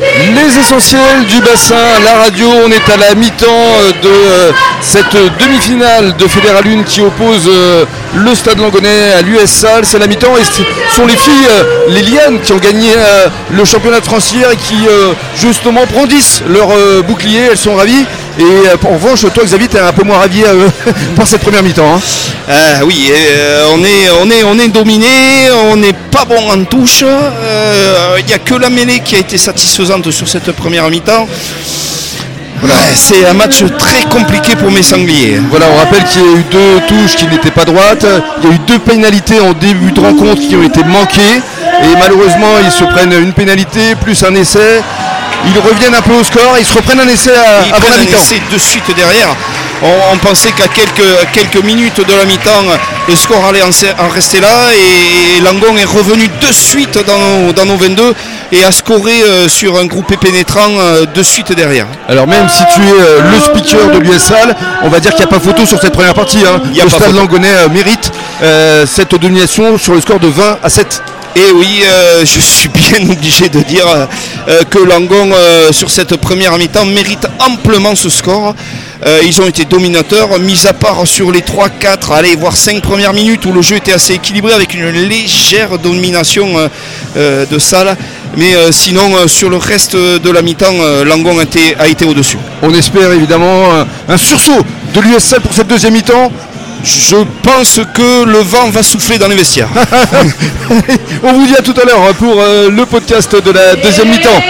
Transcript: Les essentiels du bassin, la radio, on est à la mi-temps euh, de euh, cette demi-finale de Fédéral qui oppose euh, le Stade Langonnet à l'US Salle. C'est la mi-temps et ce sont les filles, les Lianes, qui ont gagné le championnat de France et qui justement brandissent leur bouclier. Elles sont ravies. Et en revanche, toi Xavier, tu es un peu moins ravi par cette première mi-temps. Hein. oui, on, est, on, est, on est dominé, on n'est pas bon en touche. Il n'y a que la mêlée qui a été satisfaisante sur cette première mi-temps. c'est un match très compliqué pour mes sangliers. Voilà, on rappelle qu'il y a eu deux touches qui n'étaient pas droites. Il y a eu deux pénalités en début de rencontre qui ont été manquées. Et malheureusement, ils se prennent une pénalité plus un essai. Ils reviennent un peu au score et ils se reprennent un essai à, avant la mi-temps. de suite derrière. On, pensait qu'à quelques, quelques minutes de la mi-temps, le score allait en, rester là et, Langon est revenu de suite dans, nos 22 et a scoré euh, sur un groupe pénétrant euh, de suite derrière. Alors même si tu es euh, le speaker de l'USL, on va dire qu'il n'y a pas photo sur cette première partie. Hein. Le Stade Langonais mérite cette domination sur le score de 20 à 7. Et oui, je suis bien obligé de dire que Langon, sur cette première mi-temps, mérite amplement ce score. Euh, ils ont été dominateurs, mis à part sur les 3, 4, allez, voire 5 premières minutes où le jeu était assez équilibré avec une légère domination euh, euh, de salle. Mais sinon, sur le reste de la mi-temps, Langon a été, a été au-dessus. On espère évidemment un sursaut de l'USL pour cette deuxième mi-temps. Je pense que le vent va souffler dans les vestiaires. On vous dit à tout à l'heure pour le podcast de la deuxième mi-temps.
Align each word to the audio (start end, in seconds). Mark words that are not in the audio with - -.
Les 0.00 0.58
essentiels 0.58 1.26
du 1.26 1.40
bassin, 1.42 1.74
la 2.02 2.20
radio, 2.22 2.48
on 2.64 2.70
est 2.70 2.90
à 2.90 2.96
la 2.96 3.14
mi-temps 3.14 3.46
euh, 3.46 3.92
de 4.02 4.08
euh, 4.08 4.52
cette 4.80 5.14
demi-finale 5.38 6.16
de 6.16 6.26
Fédéral 6.26 6.64
qui 6.86 7.02
oppose 7.02 7.46
euh, 7.48 7.84
le 8.14 8.34
Stade 8.34 8.58
Langonnet 8.58 9.12
à 9.18 9.20
l'US 9.20 9.44
Salle. 9.44 9.84
C'est 9.84 9.98
la 9.98 10.06
mi-temps 10.06 10.38
et 10.38 10.44
ce 10.44 10.62
sont 10.96 11.06
les 11.06 11.16
filles, 11.16 11.48
les 11.88 12.02
Lianes, 12.02 12.40
qui 12.40 12.52
ont 12.52 12.58
gagné 12.58 12.88
le 13.50 13.64
championnat 13.64 14.00
de 14.00 14.06
France 14.06 14.34
et 14.34 14.56
qui 14.56 14.86
justement 15.36 15.84
brandissent 15.92 16.42
leur 16.48 16.68
bouclier. 17.04 17.48
Elles 17.50 17.58
sont 17.58 17.74
ravies. 17.74 18.06
Et 18.38 18.86
en 18.86 18.94
revanche, 18.94 19.26
toi 19.32 19.44
Xavier, 19.44 19.68
tu 19.68 19.76
es 19.76 19.80
un 19.80 19.92
peu 19.92 20.04
moins 20.04 20.18
ravi 20.18 20.42
par 21.16 21.26
cette 21.26 21.40
première 21.40 21.62
mi-temps. 21.62 21.96
Hein. 21.96 22.80
oui, 22.84 23.10
on, 23.72 23.84
est, 23.84 24.10
on, 24.22 24.30
est, 24.30 24.42
on 24.44 24.58
est 24.58 24.68
dominé, 24.68 25.06
on 25.70 25.76
n'est 25.76 25.92
pas 26.10 26.24
bon 26.24 26.50
en 26.50 26.64
touche. 26.64 27.04
Il 28.18 28.24
n'y 28.24 28.32
a 28.32 28.38
que 28.38 28.54
la 28.54 28.70
mêlée 28.70 29.00
qui 29.00 29.16
a 29.16 29.18
été 29.18 29.36
satisfaisante 29.38 30.10
sur 30.10 30.28
cette 30.28 30.52
première 30.52 30.88
mi-temps. 30.88 31.26
c'est 32.94 33.26
un 33.26 33.34
match 33.34 33.64
très 33.78 34.02
compliqué 34.04 34.54
pour 34.56 34.70
mes 34.70 34.82
sangliers. 34.82 35.40
Voilà, 35.50 35.66
on 35.72 35.76
rappelle 35.78 36.04
qu'il 36.04 36.22
y 36.22 36.24
a 36.24 36.38
eu 36.38 36.44
deux 36.50 36.80
touches 36.88 37.16
qui 37.16 37.26
n'étaient 37.26 37.50
pas 37.50 37.64
droites. 37.64 38.06
Il 38.42 38.48
y 38.48 38.52
a 38.52 38.54
eu 38.54 38.58
deux 38.66 38.78
pénalités 38.78 39.40
en 39.40 39.52
début 39.52 39.92
de 39.92 40.00
rencontre 40.00 40.40
qui 40.40 40.56
ont 40.56 40.62
été 40.62 40.82
manquées. 40.84 41.40
Et 41.82 41.96
malheureusement, 41.98 42.58
ils 42.62 42.70
se 42.70 42.84
prennent 42.84 43.12
une 43.12 43.32
pénalité 43.32 43.94
plus 44.00 44.22
un 44.22 44.34
essai. 44.34 44.82
Ils 45.46 45.58
reviennent 45.58 45.94
un 45.94 46.02
peu 46.02 46.12
au 46.14 46.24
score 46.24 46.56
et 46.56 46.60
ils 46.60 46.66
se 46.66 46.74
reprennent 46.74 47.00
un 47.00 47.08
essai 47.08 47.32
à, 47.34 47.74
avant 47.74 47.88
la 47.90 47.98
mi-temps. 47.98 48.18
de 48.52 48.58
suite 48.58 48.94
derrière. 48.94 49.34
On, 49.82 50.16
pensait 50.18 50.52
qu'à 50.52 50.68
quelques, 50.68 51.32
quelques 51.32 51.64
minutes 51.64 52.06
de 52.06 52.14
la 52.14 52.26
mi-temps, 52.26 52.64
le 53.08 53.16
score 53.16 53.42
allait 53.46 53.62
en, 53.62 54.08
rester 54.08 54.40
là 54.40 54.68
et, 54.74 55.40
Langon 55.40 55.74
est 55.78 55.84
revenu 55.84 56.28
de 56.28 56.52
suite 56.52 56.98
dans, 57.06 57.64
nos 57.64 57.76
22 57.76 58.14
et 58.52 58.62
a 58.62 58.72
scoré 58.72 59.22
euh, 59.22 59.48
sur 59.48 59.78
un 59.78 59.86
groupe 59.86 60.14
pénétrant 60.16 60.68
euh, 60.78 61.06
de 61.06 61.22
suite 61.22 61.52
derrière. 61.52 61.86
Alors 62.08 62.26
même 62.26 62.48
si 62.48 62.62
tu 62.74 62.80
es 62.82 63.00
euh, 63.00 63.20
le 63.32 63.40
speaker 63.40 63.90
de 63.92 63.98
l'USL, 64.00 64.54
on 64.82 64.88
va 64.88 65.00
dire 65.00 65.12
qu'il 65.12 65.24
n'y 65.24 65.30
a 65.32 65.34
pas 65.34 65.40
photo 65.40 65.64
sur 65.64 65.80
cette 65.80 65.92
première 65.94 66.14
partie. 66.14 66.44
Hein. 66.46 66.60
Le 66.74 66.88
Stade 66.90 67.14
Langonais 67.14 67.68
mérite 67.72 68.12
cette 68.86 69.14
domination 69.14 69.78
sur 69.78 69.94
le 69.94 70.00
score 70.00 70.20
de 70.20 70.28
20 70.28 70.58
à 70.62 70.68
7. 70.68 71.02
Et 71.36 71.52
oui, 71.54 71.82
je 72.20 72.40
suis 72.40 72.68
bien 72.68 73.10
obligé 73.10 73.48
de 73.48 73.60
dire 73.60 73.86
que 74.68 74.78
Langon, 74.78 75.30
sur 75.70 75.90
cette 75.90 76.16
première 76.16 76.56
mi-temps, 76.58 76.86
mérite 76.86 77.26
amplement 77.38 77.94
ce 77.94 78.08
score. 78.10 78.54
Euh, 79.06 79.20
ils 79.24 79.40
ont 79.40 79.46
été 79.46 79.64
dominateurs, 79.64 80.38
mis 80.38 80.66
à 80.66 80.74
part 80.74 81.06
sur 81.06 81.32
les 81.32 81.40
3, 81.40 81.70
4, 81.70 82.12
allez, 82.12 82.36
voire 82.36 82.54
5 82.54 82.82
premières 82.82 83.14
minutes 83.14 83.46
où 83.46 83.52
le 83.52 83.62
jeu 83.62 83.76
était 83.76 83.94
assez 83.94 84.14
équilibré 84.14 84.52
avec 84.52 84.74
une 84.74 84.90
légère 84.90 85.78
domination 85.78 86.58
euh, 86.58 86.68
euh, 87.16 87.46
de 87.46 87.58
salle. 87.58 87.96
Mais 88.36 88.54
sinon, 88.70 89.26
sur 89.26 89.50
le 89.50 89.56
reste 89.56 89.96
de 89.96 90.30
la 90.30 90.40
mi-temps, 90.40 91.04
Langon 91.04 91.40
a 91.40 91.42
été, 91.42 91.74
a 91.80 91.88
été 91.88 92.04
au-dessus. 92.04 92.38
On 92.62 92.72
espère 92.72 93.10
évidemment 93.10 93.84
un 94.08 94.16
sursaut 94.16 94.64
de 94.94 95.00
l'USL 95.00 95.40
pour 95.40 95.52
cette 95.52 95.66
deuxième 95.66 95.94
mi-temps. 95.94 96.30
Je 96.82 97.16
pense 97.42 97.80
que 97.94 98.24
le 98.24 98.38
vent 98.38 98.70
va 98.70 98.82
souffler 98.82 99.18
dans 99.18 99.28
les 99.28 99.36
vestiaires. 99.36 99.68
On 101.22 101.32
vous 101.32 101.46
dit 101.46 101.56
à 101.56 101.62
tout 101.62 101.74
à 101.80 101.84
l'heure 101.84 102.14
pour 102.14 102.34
le 102.34 102.84
podcast 102.86 103.34
de 103.34 103.50
la 103.50 103.76
deuxième 103.76 104.08
mi-temps. 104.08 104.42